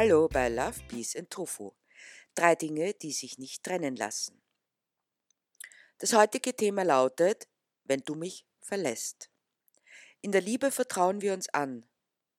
[0.00, 1.72] Hallo bei Love, Peace and Tofu.
[2.36, 4.40] Drei Dinge, die sich nicht trennen lassen.
[5.98, 7.48] Das heutige Thema lautet,
[7.82, 9.28] wenn du mich verlässt.
[10.20, 11.84] In der Liebe vertrauen wir uns an,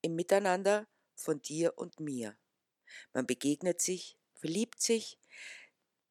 [0.02, 2.38] im Miteinander von dir und mir.
[3.11, 5.20] Man begegnet sich, verliebt sich.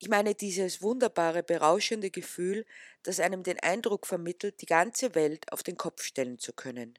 [0.00, 2.66] Ich meine dieses wunderbare, berauschende Gefühl,
[3.04, 6.98] das einem den Eindruck vermittelt, die ganze Welt auf den Kopf stellen zu können,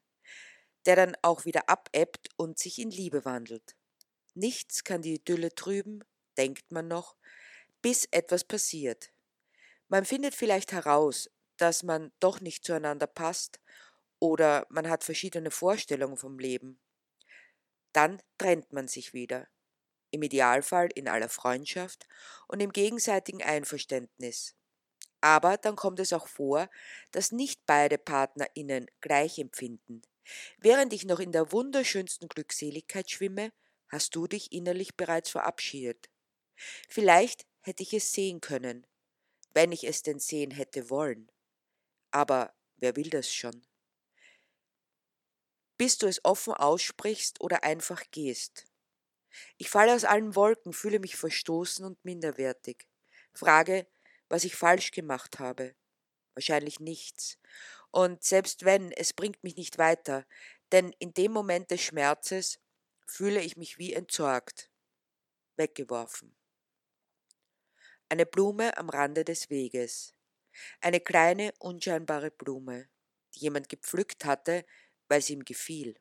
[0.87, 3.75] der dann auch wieder abebbt und sich in Liebe wandelt.
[4.33, 6.03] Nichts kann die Idylle trüben,
[6.37, 7.15] denkt man noch,
[7.81, 9.11] bis etwas passiert.
[9.87, 13.59] Man findet vielleicht heraus, dass man doch nicht zueinander passt
[14.19, 16.79] oder man hat verschiedene Vorstellungen vom Leben.
[17.93, 19.47] Dann trennt man sich wieder.
[20.11, 22.07] Im Idealfall in aller Freundschaft
[22.47, 24.55] und im gegenseitigen Einverständnis.
[25.21, 26.69] Aber dann kommt es auch vor,
[27.11, 30.01] dass nicht beide PartnerInnen gleich empfinden.
[30.57, 33.51] Während ich noch in der wunderschönsten Glückseligkeit schwimme,
[33.89, 36.09] hast du dich innerlich bereits verabschiedet.
[36.87, 38.85] Vielleicht hätte ich es sehen können,
[39.53, 41.31] wenn ich es denn sehen hätte wollen.
[42.11, 43.65] Aber wer will das schon?
[45.77, 48.65] Bis du es offen aussprichst oder einfach gehst.
[49.57, 52.87] Ich falle aus allen Wolken, fühle mich verstoßen und minderwertig.
[53.33, 53.87] Frage,
[54.27, 55.75] was ich falsch gemacht habe.
[56.33, 57.37] Wahrscheinlich nichts.
[57.91, 60.25] Und selbst wenn, es bringt mich nicht weiter,
[60.71, 62.59] denn in dem Moment des Schmerzes
[63.09, 64.69] fühle ich mich wie entsorgt,
[65.57, 66.35] weggeworfen.
[68.07, 70.13] Eine Blume am Rande des Weges.
[70.79, 72.87] Eine kleine, unscheinbare Blume,
[73.35, 74.65] die jemand gepflückt hatte,
[75.07, 75.99] weil sie ihm gefiel.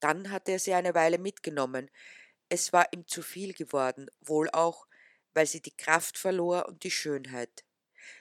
[0.00, 1.90] Dann hatte er sie eine Weile mitgenommen.
[2.48, 4.86] Es war ihm zu viel geworden, wohl auch,
[5.32, 7.64] weil sie die Kraft verlor und die Schönheit.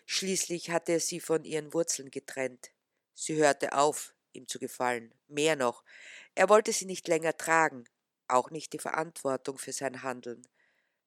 [0.06, 2.72] Schließlich hatte er sie von ihren Wurzeln getrennt.
[3.14, 5.14] Sie hörte auf, ihm zu gefallen.
[5.28, 5.84] Mehr noch,
[6.36, 7.86] er wollte sie nicht länger tragen,
[8.28, 10.48] auch nicht die Verantwortung für sein Handeln,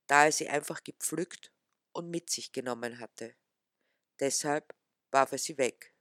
[0.08, 1.52] da er sie einfach gepflückt
[1.92, 3.36] und mit sich genommen hatte.
[4.20, 4.74] Deshalb
[5.12, 5.94] warf er sie weg.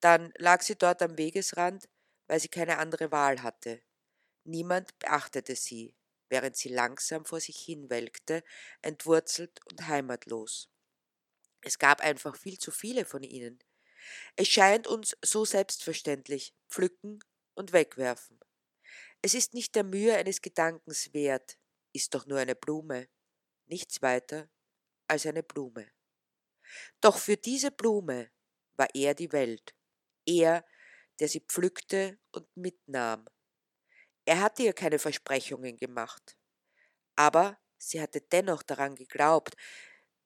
[0.00, 1.88] Dann lag sie dort am Wegesrand,
[2.28, 3.82] weil sie keine andere Wahl hatte.
[4.44, 5.96] Niemand beachtete sie,
[6.28, 8.44] während sie langsam vor sich hinwelkte,
[8.82, 10.70] entwurzelt und heimatlos.
[11.62, 13.58] Es gab einfach viel zu viele von ihnen.
[14.36, 17.20] Es scheint uns so selbstverständlich, pflücken
[17.54, 18.40] und wegwerfen.
[19.24, 21.56] Es ist nicht der Mühe eines Gedankens wert,
[21.94, 23.08] ist doch nur eine Blume,
[23.64, 24.50] nichts weiter
[25.08, 25.90] als eine Blume.
[27.00, 28.30] Doch für diese Blume
[28.76, 29.74] war er die Welt,
[30.26, 30.62] er,
[31.20, 33.24] der sie pflückte und mitnahm.
[34.26, 36.36] Er hatte ihr keine Versprechungen gemacht,
[37.16, 39.54] aber sie hatte dennoch daran geglaubt,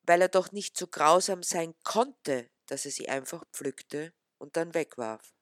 [0.03, 4.75] weil er doch nicht so grausam sein konnte, dass er sie einfach pflückte und dann
[4.75, 5.37] wegwarf.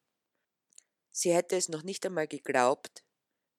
[1.10, 3.05] Sie hätte es noch nicht einmal geglaubt,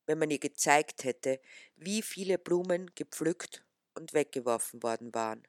[0.07, 1.39] wenn man ihr gezeigt hätte,
[1.75, 3.63] wie viele Blumen gepflückt
[3.93, 5.47] und weggeworfen worden waren.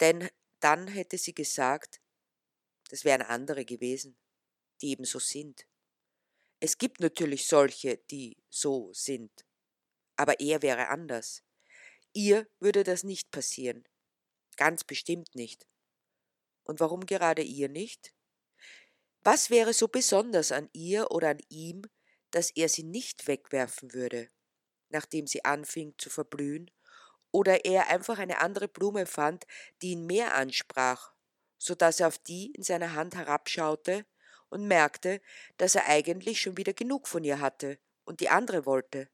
[0.00, 0.28] Denn
[0.60, 2.00] dann hätte sie gesagt,
[2.90, 4.18] das wären andere gewesen,
[4.80, 5.66] die eben so sind.
[6.60, 9.46] Es gibt natürlich solche, die so sind,
[10.16, 11.44] aber er wäre anders.
[12.12, 13.84] Ihr würde das nicht passieren,
[14.56, 15.66] ganz bestimmt nicht.
[16.64, 18.12] Und warum gerade ihr nicht?
[19.22, 21.82] Was wäre so besonders an ihr oder an ihm,
[22.38, 24.30] dass er sie nicht wegwerfen würde,
[24.90, 26.70] nachdem sie anfing zu verblühen,
[27.32, 29.44] oder er einfach eine andere Blume fand,
[29.82, 31.12] die ihn mehr ansprach,
[31.58, 34.06] so dass er auf die in seiner Hand herabschaute
[34.50, 35.20] und merkte,
[35.56, 39.10] dass er eigentlich schon wieder genug von ihr hatte und die andere wollte.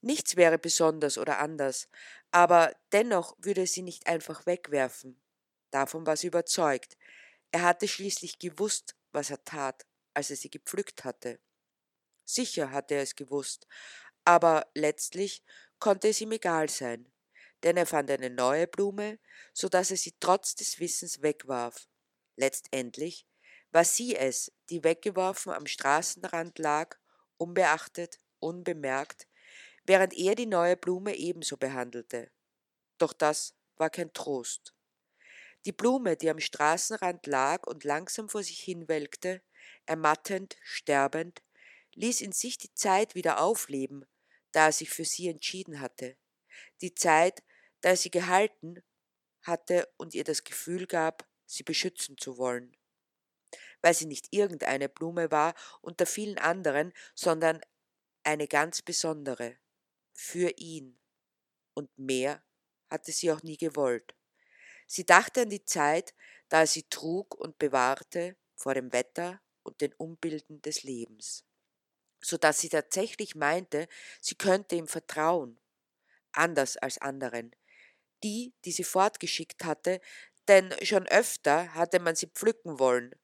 [0.00, 1.90] Nichts wäre besonders oder anders,
[2.30, 5.20] aber dennoch würde er sie nicht einfach wegwerfen.
[5.70, 6.96] Davon war sie überzeugt.
[7.52, 11.38] Er hatte schließlich gewusst, was er tat, als er sie gepflückt hatte.
[12.28, 13.66] Sicher hatte er es gewusst,
[14.22, 15.42] aber letztlich
[15.78, 17.10] konnte es ihm egal sein,
[17.62, 19.18] denn er fand eine neue Blume,
[19.54, 21.88] so dass er sie trotz des Wissens wegwarf.
[22.36, 23.26] Letztendlich
[23.70, 26.98] war sie es, die weggeworfen am Straßenrand lag,
[27.38, 29.26] unbeachtet, unbemerkt,
[29.84, 32.30] während er die neue Blume ebenso behandelte.
[32.98, 34.74] Doch das war kein Trost.
[35.64, 39.40] Die Blume, die am Straßenrand lag und langsam vor sich hinwelkte,
[39.86, 41.42] ermattend, sterbend,
[41.98, 44.06] ließ in sich die Zeit wieder aufleben,
[44.52, 46.16] da er sich für sie entschieden hatte.
[46.80, 47.42] Die Zeit,
[47.80, 48.82] da er sie gehalten
[49.42, 52.76] hatte und ihr das Gefühl gab, sie beschützen zu wollen.
[53.82, 57.60] Weil sie nicht irgendeine Blume war unter vielen anderen, sondern
[58.22, 59.58] eine ganz besondere.
[60.14, 60.98] Für ihn.
[61.74, 62.42] Und mehr
[62.90, 64.14] hatte sie auch nie gewollt.
[64.86, 66.14] Sie dachte an die Zeit,
[66.48, 71.47] da er sie trug und bewahrte vor dem Wetter und den Umbilden des Lebens
[72.20, 73.88] so dass sie tatsächlich meinte,
[74.20, 75.58] sie könnte ihm vertrauen.
[76.32, 77.54] anders als anderen,
[78.24, 80.00] die, die sie fortgeschickt hatte,
[80.48, 83.14] denn schon öfter hatte man sie pflücken wollen.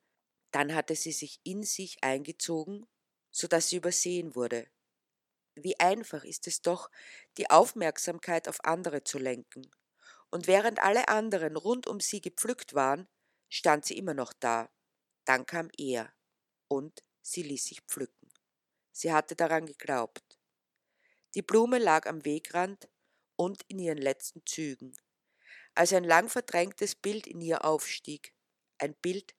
[0.53, 2.87] Dann hatte sie sich in sich eingezogen,
[3.31, 4.69] so dass sie übersehen wurde.
[5.57, 6.91] Wie einfach ist es doch,
[7.39, 9.69] die Aufmerksamkeit auf andere zu lenken.
[10.31, 13.09] Und während alle anderen rund um sie gepflückt waren,
[13.49, 14.71] stand sie immer noch da.
[15.25, 16.13] Dann kam er,
[16.69, 18.24] und sie ließ sich pflücken.
[18.97, 20.39] Sie hatte daran geglaubt.
[21.35, 22.89] Die Blume lag am Wegrand
[23.35, 24.97] und in ihren letzten Zügen,
[25.75, 28.33] als ein lang verdrängtes Bild in ihr aufstieg,
[28.79, 29.35] ein Bild,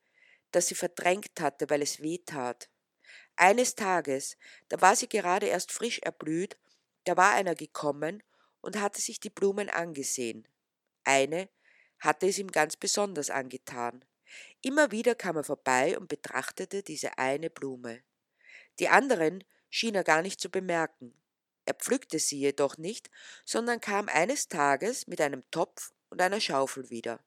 [0.50, 2.68] das sie verdrängt hatte, weil es weh tat.
[3.34, 4.36] Eines Tages,
[4.68, 6.58] da war sie gerade erst frisch erblüht,
[7.04, 8.22] da war einer gekommen
[8.60, 10.46] und hatte sich die Blumen angesehen.
[11.04, 11.48] Eine
[11.98, 14.04] hatte es ihm ganz besonders angetan.
[14.60, 18.02] Immer wieder kam er vorbei und betrachtete diese eine Blume.
[18.78, 21.14] Die anderen schien er gar nicht zu bemerken.
[21.64, 23.10] Er pflückte sie jedoch nicht,
[23.44, 27.24] sondern kam eines Tages mit einem Topf und einer Schaufel wieder.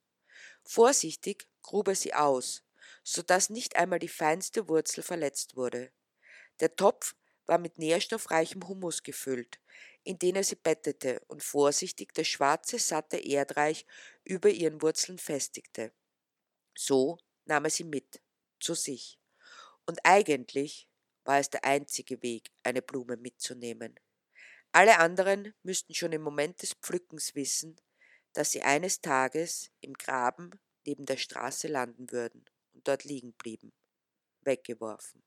[0.63, 2.63] Vorsichtig grub er sie aus,
[3.03, 5.91] so dass nicht einmal die feinste Wurzel verletzt wurde.
[6.59, 7.15] Der Topf
[7.45, 9.59] war mit nährstoffreichem Humus gefüllt,
[10.03, 13.85] in den er sie bettete und vorsichtig das schwarze, satte Erdreich
[14.23, 15.91] über ihren Wurzeln festigte.
[16.77, 18.21] So nahm er sie mit,
[18.59, 19.19] zu sich.
[19.85, 20.88] Und eigentlich
[21.23, 23.99] war es der einzige Weg, eine Blume mitzunehmen.
[24.71, 27.75] Alle anderen müssten schon im Moment des Pflückens wissen,
[28.33, 30.51] dass sie eines Tages im Graben
[30.85, 33.73] neben der Straße landen würden und dort liegen blieben,
[34.41, 35.23] weggeworfen.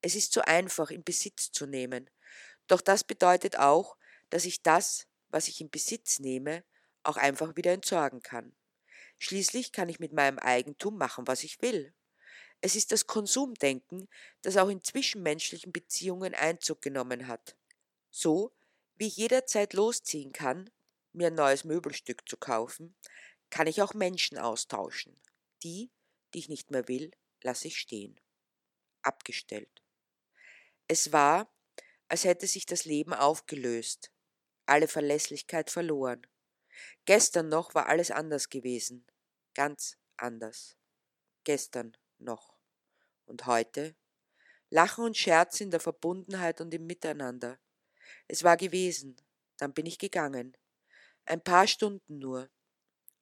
[0.00, 2.10] Es ist so einfach, in Besitz zu nehmen,
[2.66, 3.96] doch das bedeutet auch,
[4.30, 6.64] dass ich das, was ich in Besitz nehme,
[7.02, 8.54] auch einfach wieder entsorgen kann.
[9.18, 11.94] Schließlich kann ich mit meinem Eigentum machen, was ich will.
[12.62, 14.08] Es ist das Konsumdenken,
[14.42, 17.56] das auch in zwischenmenschlichen Beziehungen Einzug genommen hat.
[18.10, 18.54] So
[18.94, 20.70] wie ich jederzeit losziehen kann,
[21.12, 22.94] mir ein neues Möbelstück zu kaufen,
[23.50, 25.20] kann ich auch Menschen austauschen.
[25.64, 25.90] Die,
[26.32, 27.10] die ich nicht mehr will,
[27.42, 28.20] lasse ich stehen.
[29.02, 29.82] Abgestellt.
[30.86, 31.52] Es war,
[32.06, 34.12] als hätte sich das Leben aufgelöst,
[34.66, 36.26] alle Verlässlichkeit verloren.
[37.06, 39.04] Gestern noch war alles anders gewesen,
[39.54, 40.76] ganz anders.
[41.44, 42.51] Gestern noch.
[43.32, 43.96] Und heute?
[44.68, 47.58] Lachen und Scherz in der Verbundenheit und im Miteinander.
[48.28, 49.16] Es war gewesen,
[49.56, 50.54] dann bin ich gegangen.
[51.24, 52.50] Ein paar Stunden nur.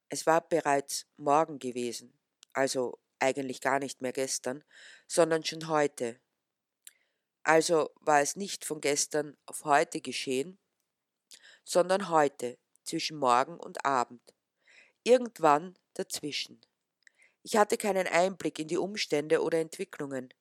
[0.09, 2.19] Es war bereits morgen gewesen,
[2.53, 4.65] also eigentlich gar nicht mehr gestern,
[5.07, 6.21] sondern schon heute.
[7.45, 10.59] Also war es nicht von gestern auf heute geschehen,
[11.63, 14.35] sondern heute, zwischen Morgen und Abend.
[15.05, 16.61] Irgendwann dazwischen.
[17.43, 20.33] Ich hatte keinen Einblick in die Umstände oder Entwicklungen.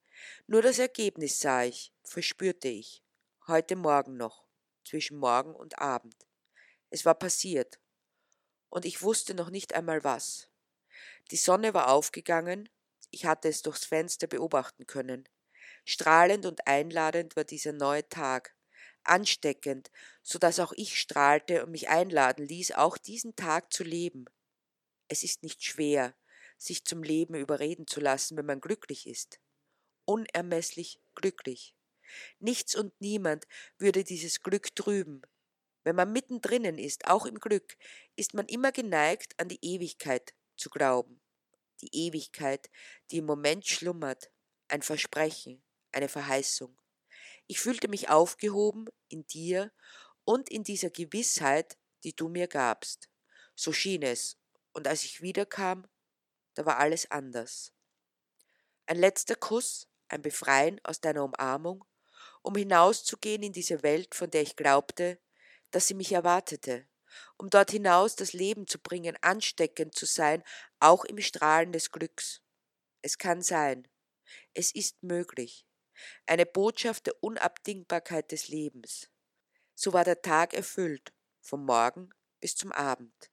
[0.48, 3.04] Nur das Ergebnis sah ich, verspürte ich.
[3.48, 4.46] Heute Morgen noch
[4.86, 6.16] zwischen Morgen und Abend.
[6.90, 7.80] Es war passiert,
[8.70, 10.50] und ich wusste noch nicht einmal was.
[11.32, 12.70] Die Sonne war aufgegangen,
[13.12, 15.30] ich hatte es durchs Fenster beobachten können.
[15.86, 18.56] Strahlend und einladend war dieser neue Tag,
[19.04, 19.92] ansteckend,
[20.24, 24.26] so dass auch ich strahlte und mich einladen ließ, auch diesen Tag zu leben.
[25.10, 26.16] Es ist nicht schwer,
[26.60, 29.40] sich zum Leben überreden zu lassen, wenn man glücklich ist.
[30.06, 31.76] Unermesslich glücklich.
[32.40, 33.48] Nichts und niemand
[33.78, 35.22] würde dieses Glück trüben.
[35.84, 37.78] Wenn man mittendrinnen ist, auch im Glück,
[38.16, 41.22] ist man immer geneigt, an die Ewigkeit zu glauben.
[41.82, 42.70] Die Ewigkeit,
[43.12, 44.30] die im Moment schlummert,
[44.68, 46.78] ein Versprechen, eine Verheißung.
[47.48, 49.72] Ich fühlte mich aufgehoben in dir
[50.26, 53.10] und in dieser Gewissheit, die du mir gabst.
[53.56, 54.38] So schien es,
[54.74, 55.88] und als ich wiederkam,
[56.60, 57.72] da war alles anders.
[58.86, 61.86] Ein letzter Kuss, ein Befreien aus deiner Umarmung,
[62.42, 65.22] um hinauszugehen in diese Welt, von der ich glaubte,
[65.72, 66.86] dass sie mich erwartete,
[67.38, 70.44] um dort hinaus das Leben zu bringen, ansteckend zu sein,
[70.82, 72.42] auch im Strahlen des Glücks.
[73.02, 73.88] Es kann sein,
[74.54, 75.66] es ist möglich,
[76.26, 79.10] eine Botschaft der Unabdingbarkeit des Lebens.
[79.76, 82.10] So war der Tag erfüllt, vom Morgen
[82.42, 83.32] bis zum Abend,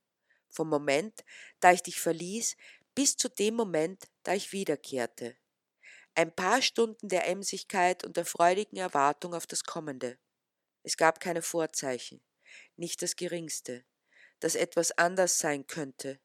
[0.57, 1.25] vom Moment,
[1.61, 2.57] da ich dich verließ,
[2.97, 5.37] bis zu dem Moment, da ich wiederkehrte
[6.17, 10.19] ein paar Stunden der Emsigkeit und der freudigen Erwartung auf das Kommende.
[10.83, 12.23] Es gab keine Vorzeichen,
[12.77, 13.85] nicht das geringste,
[14.41, 16.19] dass etwas anders sein könnte.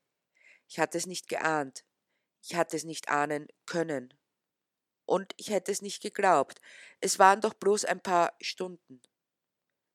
[0.70, 1.84] Ich hatte es nicht geahnt,
[2.42, 4.14] ich hatte es nicht ahnen können.
[5.06, 6.62] Und ich hätte es nicht geglaubt,
[7.02, 9.02] es waren doch bloß ein paar Stunden.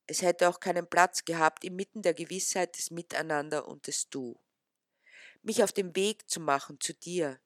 [0.07, 4.39] Es hätte auch keinen Platz gehabt inmitten der Gewissheit des Miteinander und des Du.
[5.47, 7.39] Mich auf den Weg zu machen zu dir,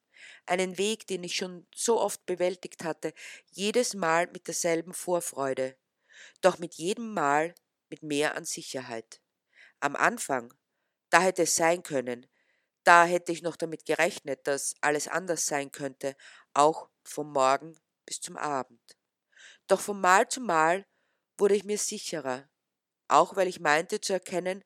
[0.47, 3.13] einen Weg, den ich schon so oft bewältigt hatte,
[3.51, 5.77] jedes Mal mit derselben Vorfreude.
[6.41, 7.55] Doch mit jedem Mal
[7.91, 9.21] mit mehr an Sicherheit.
[9.81, 10.55] Am Anfang,
[11.11, 12.27] da hätte es sein können,
[12.85, 16.17] da hätte ich noch damit gerechnet, dass alles anders sein könnte,
[16.55, 18.81] auch vom Morgen bis zum Abend.
[19.67, 20.87] Doch von Mal zu Mal
[21.37, 22.49] wurde ich mir sicherer,
[23.09, 24.65] auch weil ich meinte zu erkennen,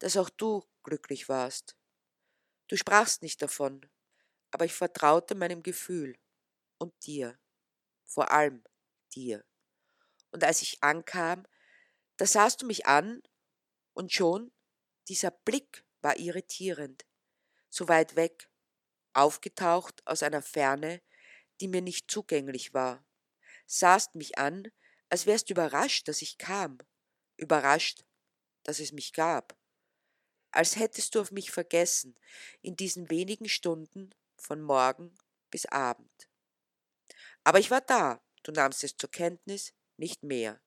[0.00, 1.78] dass auch du glücklich warst.
[2.68, 3.88] Du sprachst nicht davon,
[4.50, 6.16] aber ich vertraute meinem Gefühl
[6.78, 7.38] und dir,
[8.04, 8.64] vor allem
[9.14, 9.44] dir.
[10.30, 11.46] Und als ich ankam,
[12.16, 13.22] da sahst du mich an
[13.92, 14.52] und schon
[15.08, 17.04] dieser Blick war irritierend,
[17.68, 18.48] so weit weg,
[19.12, 21.02] aufgetaucht aus einer Ferne,
[21.60, 23.04] die mir nicht zugänglich war,
[23.66, 24.70] sahst mich an,
[25.08, 26.78] als wärst überrascht, dass ich kam,
[27.36, 28.04] überrascht,
[28.62, 29.56] dass es mich gab,
[30.54, 32.14] als hättest du auf mich vergessen
[32.62, 35.12] in diesen wenigen Stunden von Morgen
[35.50, 36.28] bis Abend.
[37.42, 40.60] Aber ich war da, du nahmst es zur Kenntnis, nicht mehr.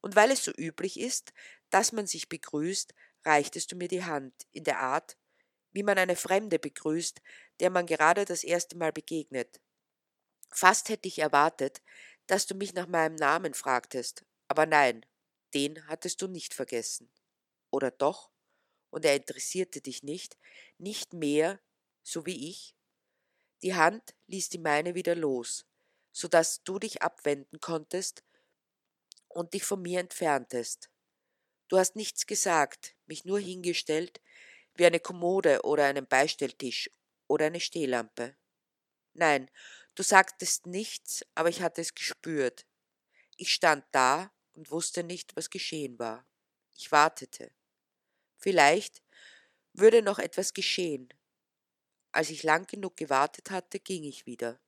[0.00, 1.32] Und weil es so üblich ist,
[1.70, 5.18] dass man sich begrüßt, reichtest du mir die Hand in der Art,
[5.72, 7.20] wie man eine Fremde begrüßt,
[7.58, 9.60] der man gerade das erste Mal begegnet.
[10.52, 11.82] Fast hätte ich erwartet,
[12.28, 15.04] dass du mich nach meinem Namen fragtest, aber nein,
[15.52, 17.10] den hattest du nicht vergessen.
[17.72, 18.30] Oder doch?
[18.96, 20.38] Und er interessierte dich nicht,
[20.78, 21.60] nicht mehr,
[22.02, 22.74] so wie ich?
[23.60, 25.66] Die Hand ließ die meine wieder los,
[26.12, 28.24] so dass du dich abwenden konntest
[29.28, 30.88] und dich von mir entferntest.
[31.68, 34.22] Du hast nichts gesagt, mich nur hingestellt,
[34.76, 36.90] wie eine Kommode oder einen Beistelltisch
[37.26, 38.34] oder eine Stehlampe.
[39.12, 39.50] Nein,
[39.94, 42.64] du sagtest nichts, aber ich hatte es gespürt.
[43.36, 46.26] Ich stand da und wusste nicht, was geschehen war.
[46.74, 47.55] Ich wartete.
[48.38, 49.02] Vielleicht
[49.72, 51.08] würde noch etwas geschehen.
[52.12, 54.60] Als ich lang genug gewartet hatte, ging ich wieder.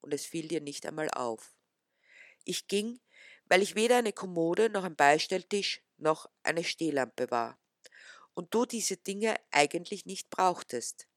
[0.00, 1.54] Und es fiel dir nicht einmal auf.
[2.44, 3.00] Ich ging,
[3.46, 7.58] weil ich weder eine Kommode noch ein Beistelltisch noch eine Stehlampe war
[8.34, 11.08] und du diese Dinge eigentlich nicht brauchtest.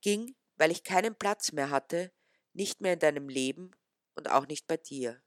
[0.00, 2.12] Ging, weil ich keinen Platz mehr hatte,
[2.52, 3.70] nicht mehr in deinem Leben
[4.14, 5.22] und auch nicht bei dir.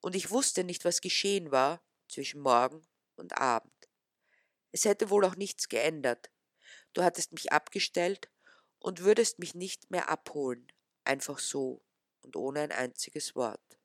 [0.00, 2.82] Und ich wusste nicht, was geschehen war zwischen Morgen
[3.16, 3.79] und Abend.
[4.72, 6.30] Es hätte wohl auch nichts geändert.
[6.92, 8.30] Du hattest mich abgestellt
[8.78, 10.66] und würdest mich nicht mehr abholen,
[11.04, 11.82] einfach so
[12.22, 13.78] und ohne ein einziges Wort.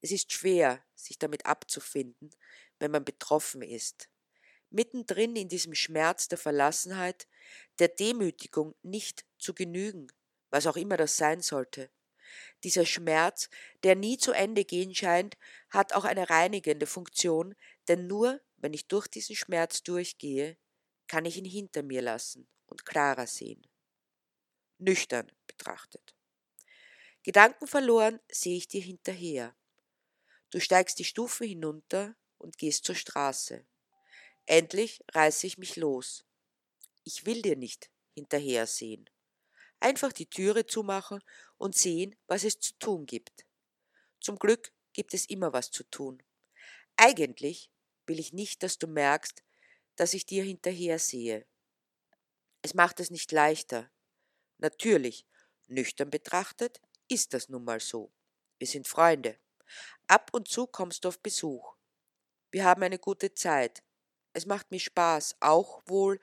[0.00, 2.30] Es ist schwer, sich damit abzufinden,
[2.78, 4.08] wenn man betroffen ist.
[4.70, 7.26] Mittendrin in diesem Schmerz der Verlassenheit,
[7.78, 10.08] der Demütigung nicht zu genügen,
[10.50, 11.90] was auch immer das sein sollte.
[12.64, 13.48] Dieser Schmerz,
[13.84, 15.36] der nie zu Ende gehen scheint,
[15.70, 17.54] hat auch eine reinigende Funktion,
[17.88, 20.56] denn nur wenn ich durch diesen Schmerz durchgehe,
[21.06, 23.66] kann ich ihn hinter mir lassen und klarer sehen.
[24.78, 26.14] Nüchtern betrachtet.
[27.22, 29.56] Gedanken verloren sehe ich dir hinterher.
[30.50, 33.66] Du steigst die Stufen hinunter und gehst zur Straße.
[34.46, 36.24] Endlich reiße ich mich los.
[37.04, 39.10] Ich will dir nicht hinterher sehen.
[39.80, 41.20] Einfach die Türe zumachen
[41.58, 43.44] und sehen, was es zu tun gibt.
[44.20, 46.22] Zum Glück gibt es immer was zu tun.
[46.96, 47.70] Eigentlich
[48.06, 49.42] will ich nicht, dass du merkst,
[49.96, 51.46] dass ich dir hinterher sehe.
[52.62, 53.90] Es macht es nicht leichter.
[54.58, 55.26] Natürlich,
[55.66, 58.12] nüchtern betrachtet, ist das nun mal so.
[58.58, 59.38] Wir sind Freunde.
[60.06, 61.76] Ab und zu kommst du auf Besuch.
[62.50, 63.82] Wir haben eine gute Zeit.
[64.32, 66.20] Es macht mir Spaß, auch wohl,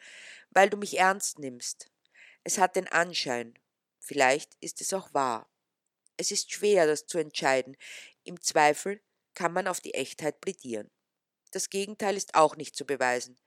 [0.52, 1.90] weil du mich ernst nimmst.
[2.44, 3.58] Es hat den Anschein.
[4.00, 5.50] Vielleicht ist es auch wahr.
[6.18, 7.76] Es ist schwer, das zu entscheiden.
[8.24, 9.02] Im Zweifel
[9.34, 10.92] kann man auf die Echtheit plädieren.
[11.54, 13.38] Das Gegenteil ist auch nicht zu beweisen.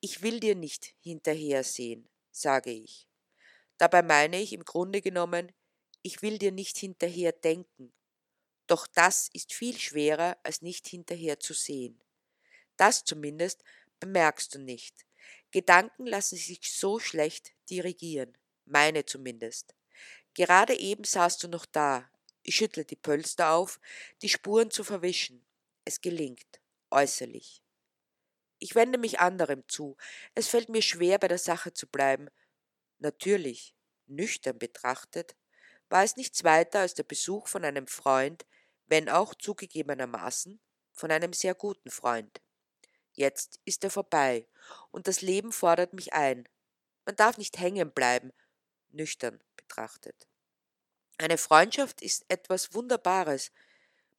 [0.00, 3.06] Ich will dir nicht hinterhersehen, sage ich.
[3.76, 5.52] Dabei meine ich im Grunde genommen,
[6.00, 7.92] ich will dir nicht hinterher denken.
[8.66, 12.02] Doch das ist viel schwerer, als nicht hinterher zu sehen.
[12.78, 13.62] Das zumindest
[14.00, 15.04] bemerkst du nicht.
[15.50, 19.74] Gedanken lassen sich so schlecht dirigieren, meine zumindest.
[20.32, 22.10] Gerade eben saßt du noch da.
[22.44, 23.78] Ich schüttle die Pölster auf,
[24.22, 25.44] die Spuren zu verwischen.
[25.84, 26.61] Es gelingt,
[26.92, 27.62] äußerlich.
[28.58, 29.96] Ich wende mich anderem zu.
[30.34, 32.28] Es fällt mir schwer, bei der Sache zu bleiben.
[32.98, 33.74] Natürlich,
[34.06, 35.36] nüchtern betrachtet,
[35.88, 38.46] war es nichts weiter als der Besuch von einem Freund,
[38.86, 40.60] wenn auch zugegebenermaßen
[40.92, 42.40] von einem sehr guten Freund.
[43.12, 44.46] Jetzt ist er vorbei,
[44.90, 46.48] und das Leben fordert mich ein.
[47.04, 48.32] Man darf nicht hängen bleiben,
[48.90, 50.28] nüchtern betrachtet.
[51.18, 53.52] Eine Freundschaft ist etwas Wunderbares.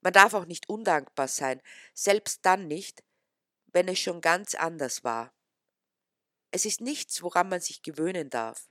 [0.04, 1.60] Man darf auch nicht undankbar sein,
[1.94, 3.02] selbst dann nicht,
[3.72, 5.34] wenn es schon ganz anders war.
[6.52, 8.68] Es ist nichts, woran man sich gewöhnen darf.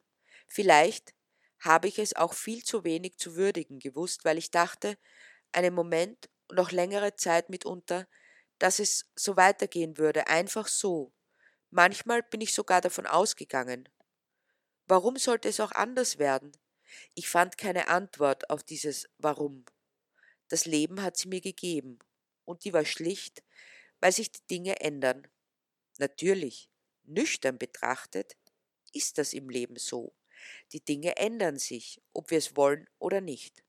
[0.47, 1.13] Vielleicht
[1.59, 4.97] habe ich es auch viel zu wenig zu würdigen gewusst, weil ich dachte,
[5.51, 8.07] einen Moment und auch längere Zeit mitunter,
[8.59, 11.13] dass es so weitergehen würde, einfach so.
[11.71, 13.89] Manchmal bin ich sogar davon ausgegangen.
[14.87, 16.53] Warum sollte es auch anders werden?
[17.15, 19.65] Ich fand keine Antwort auf dieses Warum.
[20.53, 21.97] Das Leben hat sie mir gegeben,
[22.45, 23.43] und die war schlicht,
[23.99, 25.27] weil sich die Dinge ändern.
[25.97, 26.69] Natürlich,
[27.05, 28.37] nüchtern betrachtet,
[28.91, 30.15] ist das im Leben so.
[30.71, 33.63] Die Dinge ändern sich, ob wir es wollen oder nicht.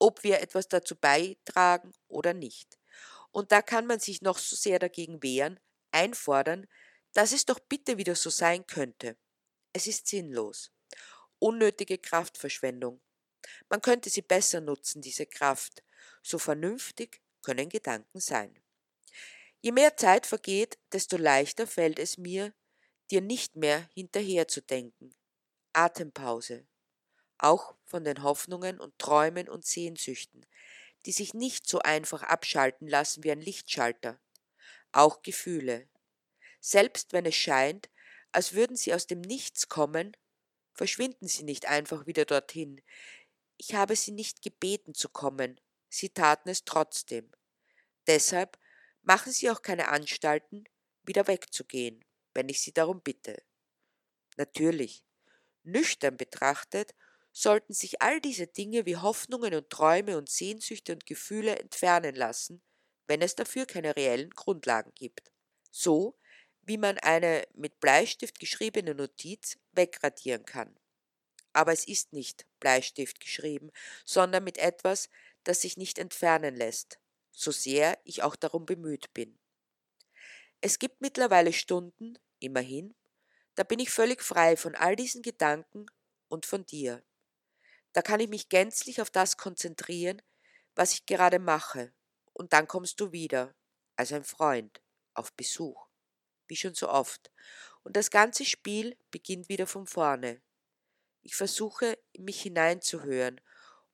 [0.00, 2.76] Ob wir etwas dazu beitragen oder nicht.
[3.30, 5.60] Und da kann man sich noch so sehr dagegen wehren,
[5.92, 6.66] einfordern,
[7.12, 9.16] dass es doch bitte wieder so sein könnte.
[9.72, 10.72] Es ist sinnlos.
[11.38, 13.00] Unnötige Kraftverschwendung.
[13.68, 15.84] Man könnte sie besser nutzen, diese Kraft.
[16.28, 18.60] So vernünftig können Gedanken sein.
[19.60, 22.52] Je mehr Zeit vergeht, desto leichter fällt es mir,
[23.12, 25.14] dir nicht mehr hinterher zu denken.
[25.72, 26.66] Atempause.
[27.38, 30.44] Auch von den Hoffnungen und Träumen und Sehnsüchten,
[31.04, 34.20] die sich nicht so einfach abschalten lassen wie ein Lichtschalter.
[34.90, 35.88] Auch Gefühle.
[36.58, 37.88] Selbst wenn es scheint,
[38.32, 40.16] als würden sie aus dem Nichts kommen,
[40.74, 42.82] verschwinden sie nicht einfach wieder dorthin.
[43.58, 47.30] Ich habe sie nicht gebeten zu kommen, sie taten es trotzdem.
[48.06, 48.58] Deshalb
[49.02, 50.64] machen sie auch keine Anstalten,
[51.04, 52.04] wieder wegzugehen
[52.36, 53.42] wenn ich Sie darum bitte.
[54.36, 55.04] Natürlich,
[55.64, 56.94] nüchtern betrachtet,
[57.32, 62.62] sollten sich all diese Dinge wie Hoffnungen und Träume und Sehnsüchte und Gefühle entfernen lassen,
[63.08, 65.32] wenn es dafür keine reellen Grundlagen gibt.
[65.70, 66.18] So
[66.62, 70.76] wie man eine mit Bleistift geschriebene Notiz wegradieren kann.
[71.52, 73.70] Aber es ist nicht Bleistift geschrieben,
[74.04, 75.08] sondern mit etwas,
[75.46, 76.98] das sich nicht entfernen lässt,
[77.30, 79.38] so sehr ich auch darum bemüht bin.
[80.60, 82.94] Es gibt mittlerweile Stunden, Immerhin,
[83.54, 85.86] da bin ich völlig frei von all diesen Gedanken
[86.28, 87.02] und von dir.
[87.92, 90.20] Da kann ich mich gänzlich auf das konzentrieren,
[90.74, 91.94] was ich gerade mache,
[92.34, 93.54] und dann kommst du wieder,
[93.96, 94.82] als ein Freund,
[95.14, 95.88] auf Besuch,
[96.48, 97.30] wie schon so oft,
[97.84, 100.42] und das ganze Spiel beginnt wieder von vorne.
[101.22, 103.40] Ich versuche, in mich hineinzuhören,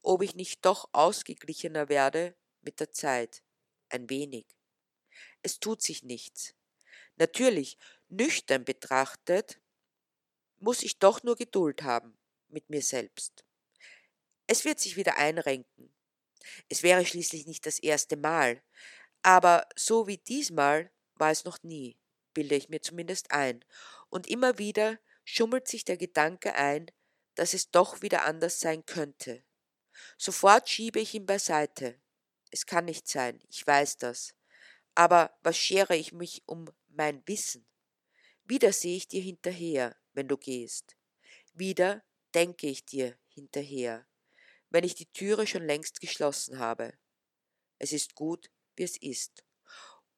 [0.02, 3.42] ob ich nicht doch ausgeglichener werde mit der Zeit,
[3.88, 4.46] ein wenig.
[5.42, 6.54] Es tut sich nichts.
[7.16, 9.60] Natürlich Nüchtern betrachtet,
[10.58, 12.16] muss ich doch nur Geduld haben
[12.48, 13.44] mit mir selbst.
[14.46, 15.94] Es wird sich wieder einrenken.
[16.68, 18.62] Es wäre schließlich nicht das erste Mal,
[19.22, 21.96] aber so wie diesmal war es noch nie,
[22.34, 23.64] bilde ich mir zumindest ein,
[24.08, 26.90] und immer wieder schummelt sich der Gedanke ein,
[27.34, 29.42] dass es doch wieder anders sein könnte.
[30.16, 32.00] Sofort schiebe ich ihn beiseite.
[32.50, 34.34] Es kann nicht sein, ich weiß das.
[34.94, 37.66] Aber was schere ich mich um mein Wissen?
[38.44, 40.96] Wieder sehe ich dir hinterher, wenn du gehst.
[41.54, 42.02] Wieder
[42.34, 44.06] denke ich dir hinterher,
[44.70, 46.94] wenn ich die Türe schon längst geschlossen habe.
[47.78, 49.44] Es ist gut, wie es ist.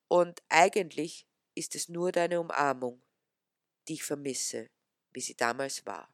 [0.09, 3.03] Und eigentlich ist es nur deine Umarmung,
[3.89, 4.71] die ich vermisse,
[5.13, 6.14] wie sie damals war.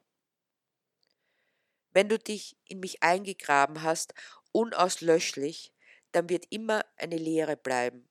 [1.92, 4.14] Wenn du dich in mich eingegraben hast,
[4.52, 5.72] unauslöschlich,
[6.12, 8.08] dann wird immer eine Leere bleiben.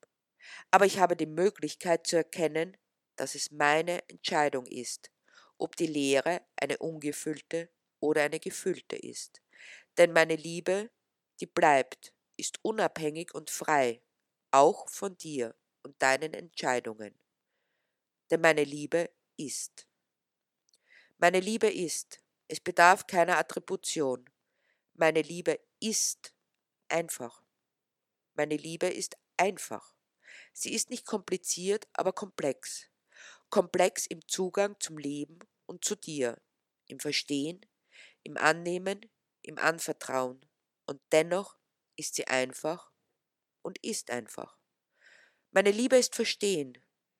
[0.71, 2.77] Aber ich habe die Möglichkeit zu erkennen,
[3.15, 5.11] dass es meine Entscheidung ist,
[5.57, 9.41] ob die Leere eine ungefüllte oder eine gefüllte ist.
[9.97, 10.89] Denn meine Liebe,
[11.41, 14.01] die bleibt, ist unabhängig und frei,
[14.51, 17.19] auch von dir und deinen Entscheidungen.
[18.31, 19.87] Denn meine Liebe ist.
[21.17, 24.29] Meine Liebe ist, es bedarf keiner Attribution.
[24.93, 26.35] Meine Liebe ist
[26.89, 27.41] einfach.
[28.33, 29.95] Meine Liebe ist einfach.
[30.51, 32.89] Sie ist nicht kompliziert, aber komplex
[33.49, 36.41] komplex im Zugang zum Leben und zu dir,
[36.87, 37.65] im Verstehen,
[38.23, 39.09] im Annehmen,
[39.41, 40.45] im Anvertrauen,
[40.85, 41.57] und dennoch
[41.95, 42.91] ist sie einfach
[43.61, 44.57] und ist einfach.
[45.51, 46.77] Meine Liebe ist Verstehen,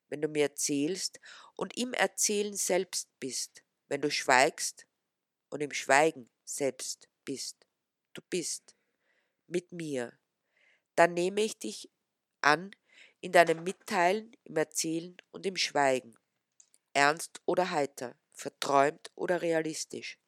[0.10, 1.20] wenn du mir erzählst
[1.56, 4.88] und im Erzählen selbst bist, wenn du schweigst
[5.50, 7.68] und im Schweigen selbst bist.
[8.14, 8.76] Du bist
[9.48, 10.18] mit mir.
[10.96, 11.90] Dann nehme ich dich
[12.42, 12.72] an
[13.22, 16.16] in deinem Mitteilen, im Erzählen und im Schweigen.
[16.94, 20.20] Ernst oder heiter, verträumt oder realistisch,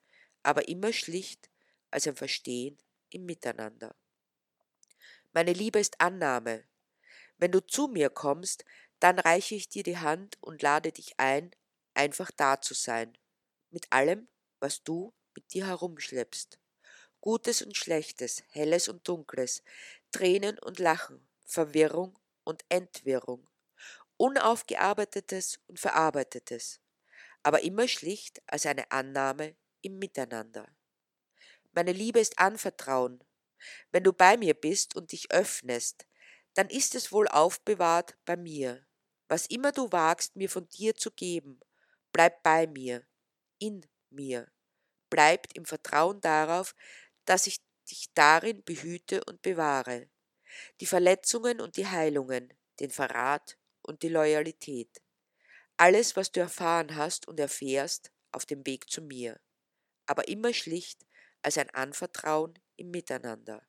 [0.44, 1.50] aber immer schlicht
[1.90, 2.78] als ein Verstehen
[3.10, 3.96] im Miteinander.
[5.34, 6.66] Meine Liebe ist Annahme.
[7.38, 8.66] Wenn du zu mir kommst,
[9.00, 11.52] dann reiche ich dir die Hand und lade dich ein,
[11.94, 13.18] einfach da zu sein,
[13.70, 14.28] mit allem,
[14.62, 16.60] was du mit dir herumschleppst.
[17.19, 19.63] Gutes und Schlechtes, Helles und Dunkles,
[20.12, 23.47] Tränen und Lachen, Verwirrung und Entwirrung,
[24.17, 26.80] Unaufgearbeitetes und Verarbeitetes,
[27.43, 30.67] aber immer schlicht als eine Annahme im Miteinander.
[31.74, 33.24] Meine Liebe ist Anvertrauen.
[33.91, 36.06] Wenn du bei mir bist und dich öffnest,
[36.54, 38.86] dann ist es wohl aufbewahrt bei mir.
[39.28, 41.60] Was immer du wagst, mir von dir zu geben,
[42.12, 43.06] bleibt bei mir,
[43.60, 44.52] in mir,
[45.10, 46.76] bleibt im Vertrauen darauf,
[47.26, 50.10] dass ich dich darin behüte und bewahre.
[50.80, 55.02] Die Verletzungen und die Heilungen, den Verrat und die Loyalität.
[55.78, 59.39] Alles, was du erfahren hast und erfährst, auf dem Weg zu mir.
[60.06, 61.06] Aber immer schlicht
[61.41, 63.65] als ein Anvertrauen im Miteinander.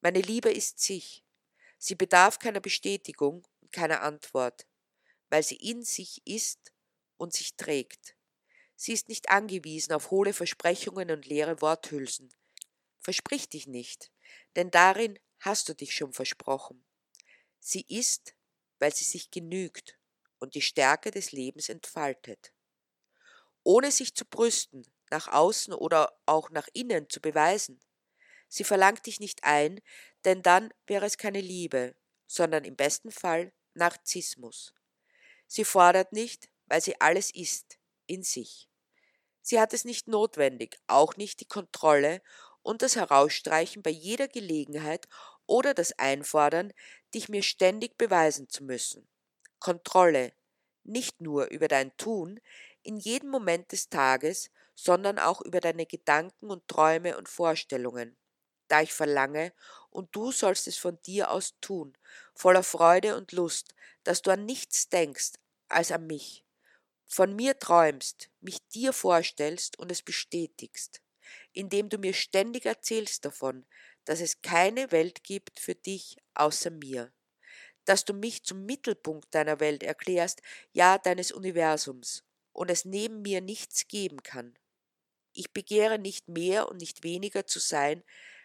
[0.00, 1.24] Meine Liebe ist sich.
[1.78, 4.66] Sie bedarf keiner Bestätigung und keiner Antwort,
[5.28, 6.72] weil sie in sich ist
[7.16, 8.16] und sich trägt.
[8.76, 12.32] Sie ist nicht angewiesen auf hohle Versprechungen und leere Worthülsen.
[13.00, 14.10] Versprich dich nicht,
[14.54, 16.84] denn darin hast du dich schon versprochen.
[17.58, 18.34] Sie ist,
[18.78, 19.98] weil sie sich genügt
[20.38, 22.52] und die Stärke des Lebens entfaltet.
[23.62, 27.80] Ohne sich zu brüsten, nach außen oder auch nach innen zu beweisen.
[28.48, 29.80] Sie verlangt dich nicht ein,
[30.24, 34.74] denn dann wäre es keine Liebe, sondern im besten Fall Narzissmus.
[35.46, 37.75] Sie fordert nicht, weil sie alles ist,
[38.06, 38.68] in sich.
[39.42, 42.22] Sie hat es nicht notwendig, auch nicht die Kontrolle
[42.62, 45.06] und das Herausstreichen bei jeder Gelegenheit
[45.46, 46.72] oder das Einfordern,
[47.14, 49.08] dich mir ständig beweisen zu müssen.
[49.60, 50.32] Kontrolle,
[50.84, 52.40] nicht nur über dein Tun,
[52.82, 58.16] in jedem Moment des Tages, sondern auch über deine Gedanken und Träume und Vorstellungen.
[58.68, 59.52] Da ich verlange,
[59.90, 61.96] und du sollst es von dir aus tun,
[62.34, 65.32] voller Freude und Lust, dass du an nichts denkst
[65.68, 66.45] als an mich,
[67.06, 71.02] von mir träumst, mich dir vorstellst und es bestätigst,
[71.52, 73.64] indem du mir ständig erzählst davon,
[74.04, 77.12] dass es keine Welt gibt für dich außer mir,
[77.84, 80.42] dass du mich zum Mittelpunkt deiner Welt erklärst,
[80.72, 84.58] ja deines Universums, und es neben mir nichts geben kann.
[85.32, 88.02] Ich begehre nicht mehr und nicht weniger zu sein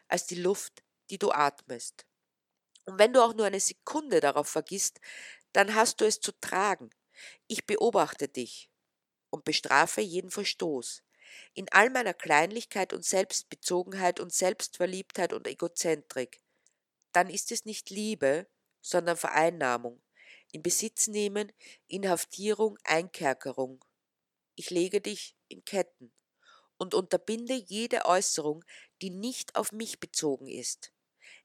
[0.10, 2.06] als die Luft, die du atmest.
[2.86, 5.00] Und wenn du auch nur eine Sekunde darauf vergisst,
[5.54, 6.89] dann hast du es zu tragen.
[7.48, 8.70] Ich beobachte dich
[9.30, 11.04] und bestrafe jeden Verstoß.
[11.54, 16.42] In all meiner Kleinlichkeit und Selbstbezogenheit und Selbstverliebtheit und Egozentrik.
[17.14, 18.48] Dann ist es nicht Liebe,
[18.82, 20.02] sondern Vereinnahmung,
[20.52, 21.52] in Besitz nehmen,
[21.88, 23.84] Inhaftierung, Einkerkerung.
[24.56, 26.12] Ich lege dich in Ketten
[26.78, 28.66] und unterbinde jede Äußerung,
[29.02, 30.92] die nicht auf mich bezogen ist.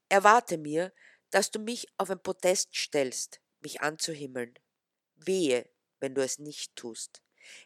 [0.09, 0.93] Erwarte mir,
[1.29, 4.57] dass du mich auf ein Podest stellst, mich anzuhimmeln.
[5.17, 7.21] Wehe, wenn du es nicht tust.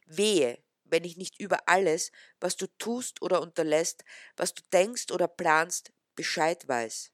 [0.06, 4.04] Wehe, wenn ich nicht über alles, was du tust oder unterlässt,
[4.38, 7.12] was du denkst oder planst, Bescheid weiß.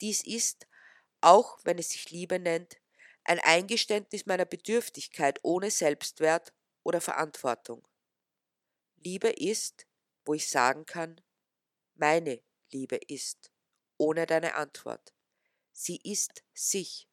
[0.00, 0.66] Dies ist,
[1.22, 2.78] auch wenn es sich Liebe nennt,
[3.24, 6.52] ein Eingeständnis meiner Bedürftigkeit ohne Selbstwert
[6.84, 7.86] oder Verantwortung.
[8.98, 9.88] Liebe ist,
[10.24, 11.20] wo ich sagen kann,
[11.96, 12.42] meine
[12.72, 13.52] Liebe ist,
[13.98, 15.14] ohne deine Antwort.
[15.72, 17.09] Sie ist sich.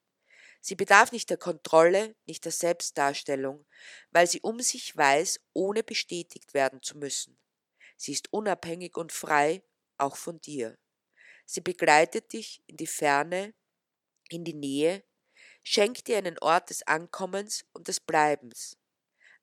[0.62, 3.65] Sie bedarf nicht der Kontrolle, nicht der Selbstdarstellung,
[4.12, 7.38] weil sie um sich weiß, ohne bestätigt werden zu müssen.
[7.96, 9.63] Sie ist unabhängig und frei,
[9.98, 10.78] auch von dir.
[11.46, 13.54] Sie begleitet dich in die Ferne,
[14.30, 15.04] in die Nähe,
[15.63, 18.78] schenkt dir einen Ort des Ankommens und des Bleibens,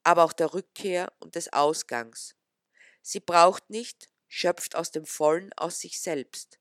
[0.03, 2.37] aber auch der Rückkehr und des Ausgangs.
[3.03, 6.59] Sie braucht nicht, schöpft aus dem Vollen aus sich selbst,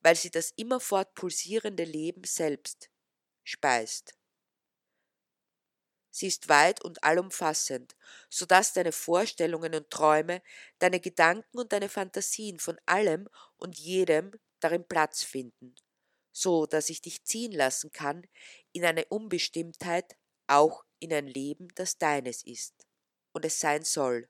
[0.00, 2.90] weil sie das immerfort pulsierende Leben selbst
[3.46, 4.14] speist.
[6.10, 7.94] Sie ist weit und allumfassend,
[8.30, 10.42] so dass deine Vorstellungen und Träume,
[10.78, 13.28] deine Gedanken und deine Fantasien von allem
[13.58, 15.74] und jedem darin Platz finden,
[16.32, 18.26] so dass ich dich ziehen lassen kann
[18.72, 22.86] in eine Unbestimmtheit, auch in ein Leben, das deines ist
[23.32, 24.28] und es sein soll.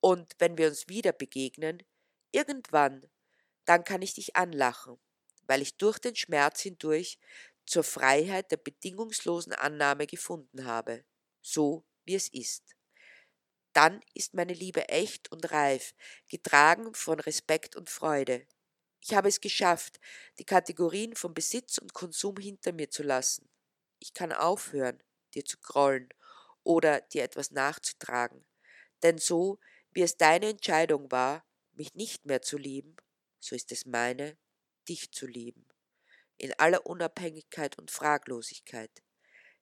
[0.00, 1.84] Und wenn wir uns wieder begegnen,
[2.32, 3.08] irgendwann,
[3.66, 4.98] dann kann ich dich anlachen,
[5.46, 7.18] weil ich durch den Schmerz hindurch
[7.68, 11.04] zur Freiheit der bedingungslosen Annahme gefunden habe,
[11.42, 12.74] so wie es ist.
[13.74, 15.94] Dann ist meine Liebe echt und reif,
[16.28, 18.46] getragen von Respekt und Freude.
[19.00, 20.00] Ich habe es geschafft,
[20.38, 23.48] die Kategorien von Besitz und Konsum hinter mir zu lassen.
[24.00, 25.02] Ich kann aufhören,
[25.34, 26.08] dir zu grollen
[26.64, 28.44] oder dir etwas nachzutragen,
[29.02, 29.60] denn so
[29.92, 32.96] wie es deine Entscheidung war, mich nicht mehr zu lieben,
[33.38, 34.36] so ist es meine,
[34.88, 35.67] dich zu lieben,
[36.38, 39.02] in aller Unabhängigkeit und Fraglosigkeit.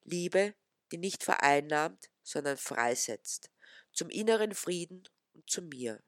[0.05, 0.55] Liebe,
[0.93, 3.51] die nicht vereinnahmt, sondern freisetzt,
[3.93, 6.03] zum inneren Frieden und zu mir.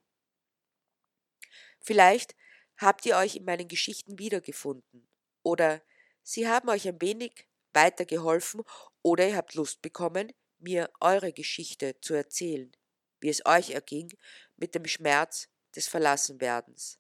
[1.80, 2.36] Vielleicht
[2.76, 5.08] habt ihr euch in meinen Geschichten wiedergefunden
[5.42, 5.82] oder
[6.22, 8.62] sie haben euch ein wenig weitergeholfen
[9.02, 12.72] oder ihr habt Lust bekommen, mir eure Geschichte zu erzählen,
[13.20, 14.12] wie es euch erging
[14.56, 16.98] mit dem Schmerz des Verlassenwerdens.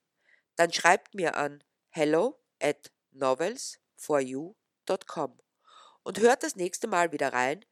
[0.56, 5.38] Dann schreibt mir an hello at novels loveforyou.com
[6.02, 7.64] und hört das nächste Mal wieder rein,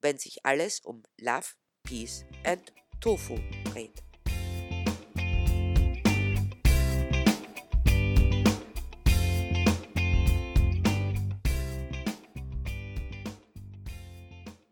[0.00, 1.46] wenn sich alles um Love,
[1.82, 3.38] Peace and Tofu
[3.72, 4.02] dreht.